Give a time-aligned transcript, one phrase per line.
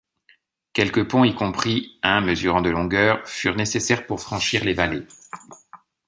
[0.73, 5.05] Quelques ponts, y compris un mesurant de longueur, furent nécessaires pour franchir les vallées.